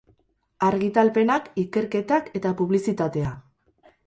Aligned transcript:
Argitalpenak, 0.69 1.51
ikerketak 1.65 2.33
eta 2.41 2.55
publizitatea. 2.63 3.37